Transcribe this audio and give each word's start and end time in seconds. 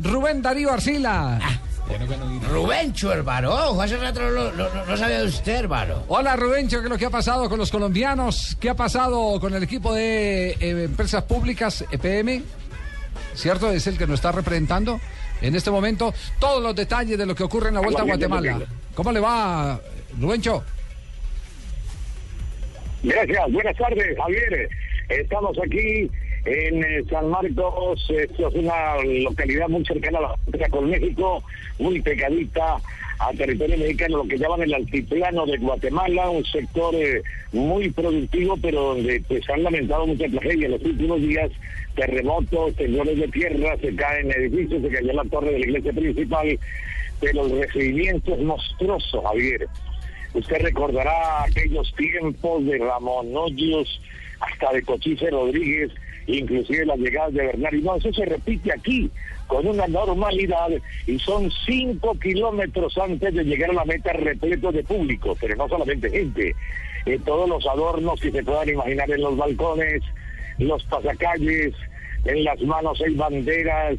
Rubén 0.00 0.42
Darío 0.42 0.72
Arcila. 0.72 1.38
Rubencho, 2.50 3.12
hermano. 3.12 3.50
Ojo, 3.52 3.82
hace 3.82 3.96
rato 3.96 4.20
no, 4.20 4.52
no, 4.52 4.68
no, 4.74 4.86
no 4.86 4.96
sabía 4.96 5.20
de 5.20 5.26
usted, 5.26 5.56
hermano. 5.56 6.02
Hola 6.08 6.34
Rubencho, 6.34 6.78
¿qué 6.78 6.84
es 6.84 6.90
lo 6.90 6.98
que 6.98 7.06
ha 7.06 7.10
pasado 7.10 7.48
con 7.48 7.58
los 7.58 7.70
colombianos? 7.70 8.56
¿Qué 8.58 8.70
ha 8.70 8.74
pasado 8.74 9.38
con 9.38 9.54
el 9.54 9.62
equipo 9.62 9.92
de 9.92 10.52
eh, 10.52 10.84
empresas 10.84 11.24
públicas, 11.24 11.84
EPM? 11.90 12.42
¿Cierto? 13.34 13.70
Es 13.70 13.86
el 13.86 13.98
que 13.98 14.06
nos 14.06 14.14
está 14.14 14.32
representando 14.32 15.00
en 15.42 15.54
este 15.54 15.70
momento. 15.70 16.14
Todos 16.38 16.62
los 16.62 16.74
detalles 16.74 17.18
de 17.18 17.26
lo 17.26 17.34
que 17.34 17.42
ocurre 17.42 17.68
en 17.68 17.74
la 17.74 17.80
Vuelta 17.80 18.02
a 18.02 18.04
Guatemala. 18.04 18.60
¿Cómo 18.94 19.12
le 19.12 19.20
va, 19.20 19.78
Rubencho? 20.18 20.64
Gracias, 23.02 23.52
buenas 23.52 23.76
tardes, 23.76 24.16
Javier. 24.16 24.68
Estamos 25.10 25.56
aquí 25.64 26.10
en 26.44 26.84
eh, 26.84 27.04
San 27.08 27.30
Marcos, 27.30 28.04
esto 28.10 28.48
es 28.48 28.54
una 28.54 29.02
localidad 29.02 29.68
muy 29.68 29.84
cercana 29.84 30.18
a 30.18 30.22
la 30.22 30.36
frontera 30.36 30.68
con 30.68 30.90
México, 30.90 31.42
muy 31.78 32.00
pegadita 32.00 32.76
al 33.18 33.36
territorio 33.36 33.78
mexicano, 33.78 34.18
lo 34.18 34.28
que 34.28 34.38
llaman 34.38 34.62
el 34.62 34.74
altiplano 34.74 35.46
de 35.46 35.56
Guatemala, 35.56 36.28
un 36.30 36.44
sector 36.44 36.94
eh, 36.94 37.22
muy 37.52 37.90
productivo, 37.90 38.56
pero 38.60 38.94
donde 38.94 39.22
pues 39.26 39.48
han 39.48 39.62
lamentado 39.62 40.06
mucha 40.06 40.28
tragedia 40.28 40.66
en 40.66 40.72
los 40.72 40.82
últimos 40.82 41.20
días, 41.20 41.50
terremotos, 41.94 42.74
temblores 42.74 43.18
de 43.18 43.28
tierra, 43.28 43.76
se 43.80 43.94
caen 43.94 44.30
edificios, 44.32 44.82
se 44.82 44.88
cayó 44.88 45.12
la 45.12 45.24
torre 45.24 45.52
de 45.52 45.58
la 45.60 45.66
iglesia 45.66 45.92
principal, 45.92 46.58
pero 47.20 47.46
el 47.46 47.60
recibimiento 47.60 48.34
es 48.34 48.40
monstruoso, 48.40 49.22
Javier. 49.22 49.66
Usted 50.34 50.62
recordará 50.62 51.44
aquellos 51.44 51.94
tiempos 51.94 52.66
de 52.66 52.78
Ramón 52.78 53.28
Hoyos, 53.34 54.00
hasta 54.40 54.72
de 54.72 54.82
Cochise 54.82 55.30
Rodríguez, 55.30 55.92
inclusive 56.26 56.86
las 56.86 56.98
llegadas 56.98 57.34
de 57.34 57.46
Bernard. 57.46 57.74
Y 57.74 57.82
no, 57.82 57.96
eso 57.96 58.12
se 58.12 58.24
repite 58.24 58.72
aquí 58.72 59.10
con 59.46 59.66
una 59.66 59.86
normalidad 59.86 60.70
y 61.06 61.18
son 61.18 61.50
cinco 61.66 62.18
kilómetros 62.18 62.96
antes 62.98 63.34
de 63.34 63.44
llegar 63.44 63.70
a 63.70 63.74
la 63.74 63.84
meta 63.84 64.12
repleto 64.12 64.72
de 64.72 64.82
público, 64.82 65.36
pero 65.40 65.54
no 65.56 65.68
solamente 65.68 66.10
gente, 66.10 66.54
eh, 67.06 67.18
todos 67.24 67.48
los 67.48 67.66
adornos 67.66 68.20
que 68.20 68.30
se 68.30 68.42
puedan 68.42 68.70
imaginar 68.70 69.10
en 69.10 69.20
los 69.20 69.36
balcones, 69.36 70.02
los 70.58 70.82
pasacalles, 70.84 71.74
en 72.24 72.44
las 72.44 72.60
manos 72.62 73.00
hay 73.04 73.14
banderas, 73.14 73.96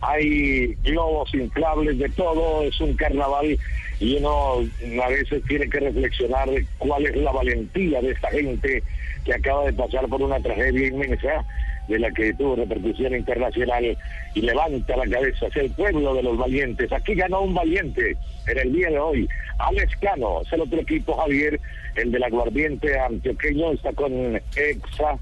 hay 0.00 0.74
globos 0.82 1.32
inflables 1.34 1.98
de 1.98 2.08
todo, 2.10 2.62
es 2.62 2.80
un 2.80 2.94
carnaval 2.94 3.58
y 3.98 4.16
uno 4.16 4.66
a 5.02 5.08
veces 5.08 5.42
tiene 5.46 5.68
que 5.68 5.80
reflexionar 5.80 6.48
de 6.48 6.66
cuál 6.78 7.06
es 7.06 7.16
la 7.16 7.32
valentía 7.32 8.00
de 8.00 8.12
esta 8.12 8.30
gente 8.30 8.82
que 9.24 9.34
acaba 9.34 9.66
de 9.66 9.74
pasar 9.74 10.06
por 10.08 10.22
una 10.22 10.40
tragedia 10.40 10.88
inmensa 10.88 11.44
de 11.88 11.98
la 11.98 12.10
que 12.12 12.32
tuvo 12.34 12.56
repercusión 12.56 13.14
internacional 13.14 13.96
y 14.34 14.40
levanta 14.40 14.96
la 14.96 15.06
cabeza 15.06 15.46
hacia 15.46 15.62
el 15.62 15.70
pueblo 15.72 16.14
de 16.14 16.22
los 16.22 16.38
valientes. 16.38 16.90
Aquí 16.92 17.14
ganó 17.14 17.42
un 17.42 17.54
valiente 17.54 18.16
en 18.46 18.58
el 18.58 18.72
día 18.72 18.90
de 18.90 18.98
hoy. 18.98 19.28
Alex 19.58 19.96
Cano, 19.96 20.40
es 20.42 20.52
el 20.52 20.62
otro 20.62 20.80
equipo, 20.80 21.16
Javier, 21.16 21.60
el 21.96 22.12
del 22.12 22.22
aguardiente 22.22 22.98
antioqueño, 22.98 23.72
está 23.72 23.92
con 23.92 24.40
EXA, 24.56 25.18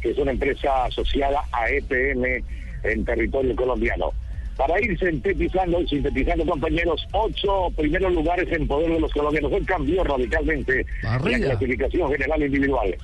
que 0.00 0.10
es 0.10 0.18
una 0.18 0.30
empresa 0.30 0.84
asociada 0.84 1.42
a 1.52 1.68
EPM 1.68 2.42
en 2.84 3.04
territorio 3.04 3.54
colombiano. 3.56 4.12
Para 4.66 4.80
ir 4.80 4.96
sintetizando, 4.96 5.84
sintetizando 5.88 6.46
compañeros, 6.46 7.04
ocho 7.12 7.68
primeros 7.76 8.12
lugares 8.12 8.46
en 8.52 8.68
poder 8.68 8.92
de 8.92 9.00
los 9.00 9.12
colombianos. 9.12 9.52
Él 9.52 9.66
cambió 9.66 10.04
radicalmente 10.04 10.86
la 11.02 11.18
clasificación 11.18 12.12
general 12.12 12.42
individual 12.42 12.96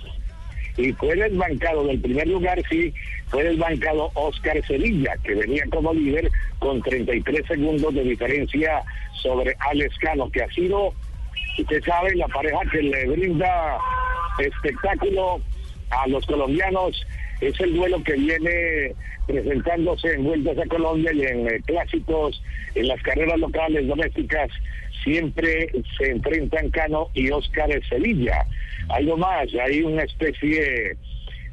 y 0.78 0.92
fue 0.92 1.16
desbancado 1.16 1.84
del 1.84 2.00
primer 2.00 2.28
lugar, 2.28 2.62
sí, 2.70 2.94
fue 3.26 3.42
desbancado 3.42 4.10
Oscar 4.14 4.64
Sevilla, 4.64 5.16
que 5.24 5.34
venía 5.34 5.64
como 5.70 5.92
líder 5.92 6.30
con 6.60 6.80
33 6.80 7.46
segundos 7.46 7.92
de 7.92 8.04
diferencia 8.04 8.82
sobre 9.20 9.56
Alex 9.58 9.98
Cano, 9.98 10.30
que 10.30 10.44
ha 10.44 10.48
sido, 10.50 10.94
usted 11.58 11.82
sabe, 11.84 12.14
la 12.14 12.28
pareja 12.28 12.60
que 12.70 12.82
le 12.82 13.08
brinda 13.08 13.76
espectáculo 14.38 15.40
a 15.90 16.06
los 16.06 16.24
colombianos. 16.26 17.04
Es 17.40 17.58
el 17.60 17.74
duelo 17.74 18.02
que 18.02 18.14
viene 18.14 18.94
presentándose 19.26 20.14
en 20.14 20.24
vueltas 20.24 20.58
a 20.58 20.66
Colombia 20.66 21.12
y 21.12 21.22
en 21.22 21.46
eh, 21.46 21.60
clásicos, 21.66 22.42
en 22.74 22.88
las 22.88 23.00
carreras 23.02 23.38
locales 23.38 23.86
domésticas, 23.86 24.50
siempre 25.04 25.70
se 25.96 26.10
enfrentan 26.10 26.70
Cano 26.70 27.08
y 27.14 27.30
Oscar 27.30 27.68
Sevilla. 27.88 28.46
Algo 28.88 29.16
más, 29.16 29.48
hay 29.54 29.82
una 29.82 30.02
especie 30.02 30.96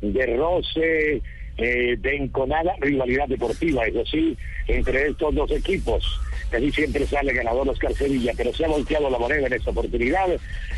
de 0.01 0.25
roce, 0.37 1.21
eh, 1.57 1.95
de 1.97 2.15
enconada 2.15 2.75
rivalidad 2.81 3.27
deportiva, 3.27 3.85
eso 3.85 4.05
sí, 4.05 4.37
entre 4.67 5.07
estos 5.07 5.35
dos 5.35 5.51
equipos. 5.51 6.19
Casi 6.49 6.71
siempre 6.71 7.05
sale 7.05 7.33
ganador 7.33 7.67
Oscar 7.69 7.93
Sevilla, 7.93 8.31
pero 8.37 8.53
se 8.53 8.65
ha 8.65 8.67
volteado 8.67 9.09
la 9.09 9.17
moneda 9.17 9.47
en 9.47 9.53
esta 9.53 9.71
oportunidad 9.71 10.27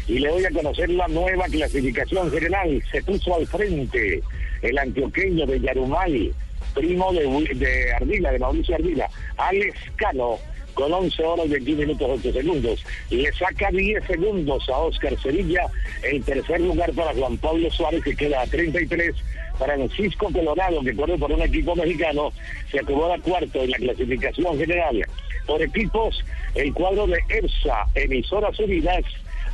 y 0.08 0.20
le 0.20 0.32
voy 0.32 0.46
a 0.46 0.52
conocer 0.52 0.90
la 0.90 1.08
nueva 1.08 1.46
clasificación 1.46 2.32
general. 2.32 2.82
Se 2.92 3.02
puso 3.04 3.36
al 3.36 3.46
frente 3.46 4.22
el 4.62 4.78
antioqueño 4.78 5.46
de 5.46 5.60
Yarumal, 5.60 6.34
primo 6.74 7.14
de, 7.14 7.56
de 7.56 7.94
Ardila, 7.94 8.32
de 8.32 8.40
Mauricio 8.40 8.76
Ardila, 8.76 9.10
Alex 9.38 9.78
Cano, 9.96 10.38
con 10.74 10.94
11 10.94 11.24
horas 11.24 11.50
21 11.50 11.82
minutos 11.82 12.20
8 12.20 12.34
segundos. 12.34 12.86
Le 13.10 13.32
saca 13.34 13.72
10 13.72 14.06
segundos 14.06 14.70
a 14.70 14.78
Oscar 14.78 15.20
Sevilla, 15.20 15.66
el 16.04 16.24
tercer 16.24 16.62
lugar 16.62 16.94
para 16.94 17.14
Juan 17.16 17.38
Pablo 17.38 17.70
Suárez, 17.72 18.04
que 18.04 18.16
queda 18.16 18.42
a 18.42 18.48
33. 18.48 19.16
Francisco 19.58 20.30
Colorado, 20.32 20.82
que 20.82 20.96
corre 20.96 21.18
por 21.18 21.32
un 21.32 21.42
equipo 21.42 21.76
mexicano, 21.76 22.32
se 22.72 22.80
acomoda 22.80 23.18
cuarto 23.20 23.64
en 23.64 23.72
la 23.72 23.78
clasificación 23.78 24.58
general. 24.58 25.04
Por 25.48 25.62
equipos, 25.62 26.24
el 26.56 26.74
cuadro 26.74 27.08
de 27.08 27.20
ERSA, 27.30 27.88
Emisoras 27.96 28.60
Unidas, 28.60 29.04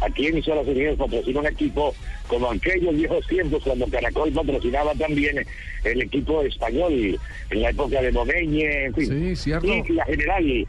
aquí 0.02 0.28
Emisoras 0.28 0.68
Unidas 0.68 0.98
patrocina 0.98 1.40
un 1.42 1.46
equipo 1.46 1.96
como 2.28 2.52
aquellos 2.52 2.96
viejos 2.96 3.28
tiempos 3.28 3.64
cuando 3.64 3.88
Caracol 3.88 4.32
patrocinaba 4.32 4.94
también 4.96 5.46
el 5.84 6.02
equipo 6.02 6.42
español 6.42 7.20
en 7.52 7.62
la 7.62 7.70
época 7.70 8.02
de 8.02 8.12
Momeñe, 8.12 8.86
en 8.86 8.94
fin. 8.96 9.08
Sí, 9.08 9.36
cierto. 9.36 9.68
Y 9.68 9.94
la 9.94 10.06
general, 10.06 10.68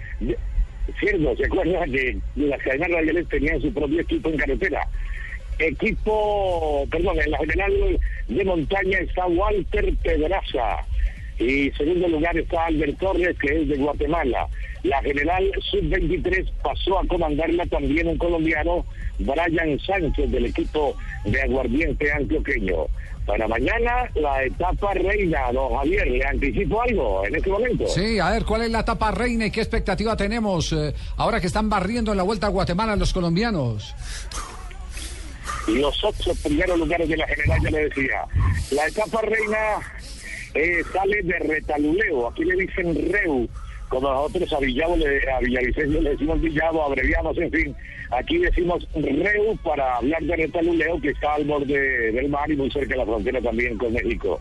cierto, 1.00 1.36
¿se 1.36 1.46
acuerdan 1.46 1.90
que 1.90 2.18
las 2.36 2.62
cadenas 2.62 2.90
radiales 2.90 3.28
tenían 3.28 3.60
su 3.62 3.72
propio 3.72 4.00
equipo 4.00 4.28
en 4.28 4.36
carretera? 4.36 4.86
Equipo, 5.58 6.86
perdón, 6.90 7.16
en 7.24 7.30
la 7.30 7.38
general 7.38 7.72
de 8.28 8.44
montaña 8.44 8.98
está 8.98 9.26
Walter 9.26 9.94
Pedraza 10.02 10.84
y 11.38 11.70
segundo 11.72 12.08
lugar 12.08 12.36
está 12.36 12.66
Albert 12.66 12.98
Torres, 12.98 13.36
que 13.38 13.62
es 13.62 13.68
de 13.68 13.76
Guatemala. 13.76 14.48
La 14.84 15.00
general 15.02 15.50
sub-23 15.70 16.52
pasó 16.62 16.98
a 16.98 17.06
comandarla 17.06 17.64
también 17.66 18.06
un 18.06 18.18
colombiano, 18.18 18.84
Brian 19.18 19.80
Sánchez, 19.80 20.30
del 20.30 20.44
equipo 20.44 20.94
de 21.24 21.40
aguardiente 21.40 22.12
antioqueño. 22.12 22.86
Para 23.24 23.48
mañana, 23.48 24.10
la 24.14 24.44
etapa 24.44 24.92
reina, 24.92 25.50
don 25.52 25.74
Javier, 25.74 26.06
¿le 26.06 26.26
anticipo 26.26 26.82
algo 26.82 27.26
en 27.26 27.34
este 27.34 27.48
momento? 27.48 27.88
Sí, 27.88 28.18
a 28.18 28.32
ver, 28.32 28.44
¿cuál 28.44 28.62
es 28.62 28.70
la 28.70 28.80
etapa 28.80 29.10
reina 29.10 29.46
y 29.46 29.50
qué 29.50 29.62
expectativa 29.62 30.14
tenemos 30.18 30.70
eh, 30.74 30.92
ahora 31.16 31.40
que 31.40 31.46
están 31.46 31.70
barriendo 31.70 32.10
en 32.10 32.18
la 32.18 32.22
Vuelta 32.22 32.48
a 32.48 32.50
Guatemala 32.50 32.94
los 32.94 33.14
colombianos? 33.14 33.94
Los 35.66 36.04
ocho 36.04 36.32
primeros 36.42 36.78
lugares 36.78 37.08
de 37.08 37.16
la 37.16 37.26
general, 37.26 37.58
ya 37.62 37.70
le 37.70 37.88
decía. 37.88 38.26
La 38.72 38.86
etapa 38.86 39.22
reina 39.22 39.80
eh, 40.52 40.82
sale 40.92 41.22
de 41.22 41.38
Retaluleo, 41.38 42.28
aquí 42.28 42.44
le 42.44 42.56
dicen 42.56 43.10
Reu, 43.10 43.48
nosotros 44.02 44.52
a 44.52 44.58
Villavo, 44.60 44.96
le, 44.96 45.30
a 45.30 45.40
Villavicencio 45.40 46.00
le 46.00 46.10
decimos 46.10 46.40
Villavo, 46.40 46.84
abreviamos, 46.84 47.36
en 47.38 47.50
fin, 47.50 47.76
aquí 48.10 48.38
decimos 48.38 48.86
Reu 48.94 49.56
para 49.62 49.96
hablar 49.96 50.22
de 50.22 50.36
Retaluleo, 50.36 51.00
que 51.00 51.10
está 51.10 51.34
al 51.34 51.44
borde 51.44 52.12
del 52.12 52.28
mar 52.28 52.50
y 52.50 52.56
muy 52.56 52.70
cerca 52.70 52.94
de 52.94 52.98
la 52.98 53.06
frontera 53.06 53.40
también 53.40 53.76
con 53.78 53.92
México. 53.92 54.40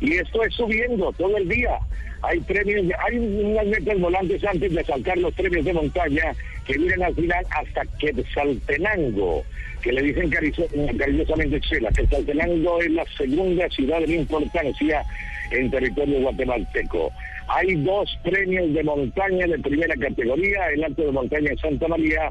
Y 0.00 0.14
esto 0.14 0.42
es 0.44 0.54
subiendo 0.54 1.12
todo 1.12 1.36
el 1.36 1.48
día. 1.48 1.78
Hay 2.22 2.40
premios, 2.40 2.86
hay 3.04 3.16
unas 3.18 3.66
metas 3.66 3.98
volantes 3.98 4.44
antes 4.44 4.72
de 4.74 4.84
saltar 4.84 5.18
los 5.18 5.32
premios 5.34 5.64
de 5.64 5.72
montaña 5.72 6.34
que 6.66 6.76
vienen 6.76 7.02
al 7.02 7.14
final 7.14 7.44
hasta 7.50 7.82
Quetzaltenango, 7.98 9.44
que 9.82 9.92
le 9.92 10.02
dicen 10.02 10.30
cariño- 10.30 10.66
cariñosamente 10.98 11.60
Chela. 11.60 11.90
Quetzaltenango 11.90 12.80
es 12.80 12.90
la 12.90 13.04
segunda 13.16 13.68
ciudad 13.70 14.00
de 14.00 14.14
importancia 14.14 15.02
en 15.50 15.70
territorio 15.70 16.20
guatemalteco. 16.20 17.10
Hay 17.48 17.74
dos 17.76 18.16
premios 18.22 18.72
de 18.74 18.84
montaña 18.84 19.46
de 19.46 19.58
primera 19.58 19.94
categoría, 19.96 20.68
el 20.68 20.84
Alto 20.84 21.02
de 21.02 21.12
Montaña 21.12 21.50
en 21.50 21.58
Santa 21.58 21.88
María 21.88 22.28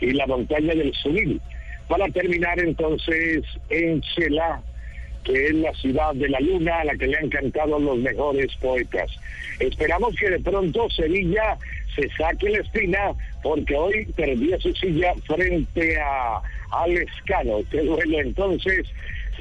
y 0.00 0.10
la 0.12 0.26
montaña 0.26 0.74
del 0.74 0.92
Sunil. 0.94 1.40
Para 1.88 2.06
terminar 2.08 2.58
entonces 2.58 3.42
en 3.70 4.00
Chela, 4.02 4.60
que 5.24 5.46
es 5.46 5.54
la 5.54 5.72
ciudad 5.74 6.14
de 6.14 6.28
la 6.28 6.40
luna 6.40 6.80
a 6.80 6.84
la 6.84 6.96
que 6.96 7.06
le 7.06 7.18
han 7.18 7.28
cantado 7.28 7.78
los 7.78 7.98
mejores 7.98 8.54
poetas. 8.56 9.10
Esperamos 9.58 10.14
que 10.16 10.30
de 10.30 10.40
pronto 10.40 10.88
Sevilla 10.90 11.56
se 11.94 12.08
saque 12.10 12.50
la 12.50 12.58
espina 12.58 13.12
porque 13.42 13.76
hoy 13.76 14.06
perdió 14.16 14.58
su 14.60 14.74
silla 14.74 15.12
frente 15.26 16.00
a 16.00 16.40
al 16.72 16.96
Escano. 16.96 17.58
Este 17.58 17.80
entonces 18.18 18.86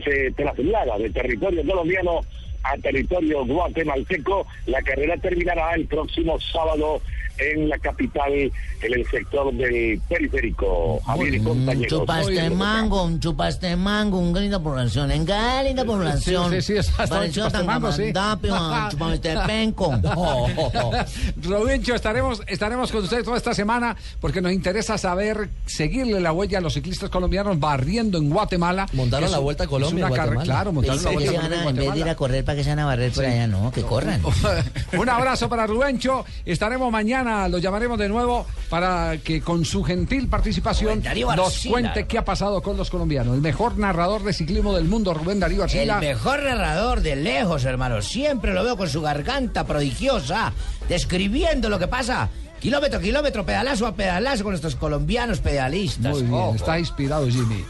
se 0.03 0.31
traslada 0.31 0.97
de 0.97 1.09
territorio 1.09 1.63
colombiano 1.65 2.21
a 2.63 2.77
territorio 2.77 3.45
guatemalteco. 3.45 4.45
La 4.67 4.81
carrera 4.81 5.17
terminará 5.17 5.73
el 5.73 5.85
próximo 5.87 6.39
sábado 6.39 7.01
en 7.41 7.69
la 7.69 7.77
capital, 7.79 8.31
en 8.33 8.51
el 8.93 9.05
sector 9.09 9.53
del 9.53 9.99
periférico. 10.07 10.99
Javier 11.05 11.35
y 11.35 11.39
compañeros. 11.41 11.87
Chupaste 11.99 12.49
mango, 12.51 13.03
un 13.03 13.19
chupaste 13.19 13.75
mango, 13.75 14.19
un 14.19 14.33
linda 14.39 14.59
población, 14.59 15.11
en 15.11 15.25
linda 15.65 15.83
población. 15.85 16.51
Sí, 16.51 16.61
sí, 16.61 16.73
sí, 16.73 16.77
está- 16.77 17.03
está 17.03 17.15
Pareció 17.17 17.49
tan 17.49 17.65
mango, 17.65 17.91
sí. 17.91 18.11
chupaste 18.91 19.35
penco. 19.45 19.91
Robincho, 21.43 21.95
estaremos, 21.95 22.41
estaremos 22.47 22.91
con 22.91 23.03
ustedes 23.03 23.23
toda 23.23 23.37
esta 23.37 23.53
semana 23.53 23.95
porque 24.19 24.41
nos 24.41 24.51
interesa 24.51 24.97
saber, 24.97 25.49
seguirle 25.65 26.19
la 26.19 26.31
huella 26.33 26.59
a 26.59 26.61
los 26.61 26.73
ciclistas 26.73 27.09
colombianos 27.09 27.59
barriendo 27.59 28.17
en 28.17 28.29
Guatemala. 28.29 28.87
Montaron 28.93 29.25
Es- 29.25 29.31
la 29.31 29.39
Vuelta 29.39 29.63
a 29.63 29.65
es 29.65 29.69
Colombia 29.69 30.05
una 30.05 30.15
en 30.15 30.21
carre- 30.21 30.33
Guatemala. 30.35 30.43
Claro, 30.45 30.71
montaron 30.73 31.03
la 31.03 31.11
Vuelta 31.11 31.31
a 31.31 31.33
Colombia 31.35 31.69
en 31.69 31.75
vez 31.75 31.93
de 31.93 31.99
ir 31.99 32.09
a 32.09 32.15
correr 32.15 32.45
para 32.45 32.55
que 32.55 32.63
se 32.63 32.69
van 32.69 32.79
a 32.79 32.85
barrer 32.85 33.11
por 33.11 33.25
allá, 33.25 33.47
no, 33.47 33.71
que 33.71 33.81
corran. 33.81 34.21
Un 34.97 35.09
abrazo 35.09 35.49
para 35.49 35.67
Rubencho. 35.67 36.25
Estaremos 36.45 36.91
mañana, 36.91 37.30
lo 37.49 37.57
llamaremos 37.57 37.97
de 37.97 38.09
nuevo 38.09 38.45
para 38.69 39.17
que 39.17 39.41
con 39.41 39.65
su 39.65 39.83
gentil 39.83 40.27
participación 40.27 41.01
Darío 41.01 41.35
nos 41.35 41.65
cuente 41.65 42.05
qué 42.07 42.17
ha 42.17 42.25
pasado 42.25 42.61
con 42.61 42.77
los 42.77 42.89
colombianos. 42.89 43.35
El 43.35 43.41
mejor 43.41 43.77
narrador 43.77 44.23
de 44.23 44.33
ciclismo 44.33 44.73
del 44.75 44.85
mundo, 44.85 45.13
Rubén 45.13 45.39
Darío 45.39 45.59
El 45.59 45.63
Arcila. 45.63 45.99
mejor 45.99 46.43
narrador 46.43 47.01
de 47.01 47.15
lejos, 47.15 47.65
hermano. 47.65 48.01
Siempre 48.01 48.53
lo 48.53 48.63
veo 48.63 48.77
con 48.77 48.89
su 48.89 49.01
garganta 49.01 49.65
prodigiosa, 49.65 50.53
describiendo 50.87 51.69
lo 51.69 51.79
que 51.79 51.87
pasa. 51.87 52.29
Kilómetro, 52.59 52.99
a 52.99 53.01
kilómetro, 53.01 53.45
pedalazo 53.45 53.87
a 53.87 53.95
pedalazo 53.95 54.43
con 54.43 54.53
estos 54.53 54.75
colombianos 54.75 55.39
pedalistas. 55.39 56.13
Muy 56.13 56.23
bien, 56.23 56.55
está 56.55 56.77
inspirado 56.77 57.27
Jimmy. 57.27 57.65